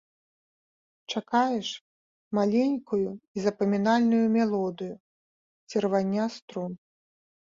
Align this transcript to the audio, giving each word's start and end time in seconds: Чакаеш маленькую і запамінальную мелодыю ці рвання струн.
Чакаеш 1.17 1.69
маленькую 2.37 3.09
і 3.11 3.37
запамінальную 3.47 4.21
мелодыю 4.37 4.95
ці 5.69 5.83
рвання 5.87 6.25
струн. 6.37 6.73